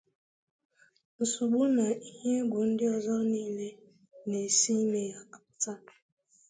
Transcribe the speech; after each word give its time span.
nsogbu 1.21 1.61
na 1.75 1.87
ihe 2.09 2.29
egwu 2.39 2.59
ndị 2.69 2.85
ọzọ 2.95 3.15
niile 3.31 3.67
na-si 4.29 4.71
ime 4.83 5.01
ya 5.11 5.19
apụta 5.35 5.73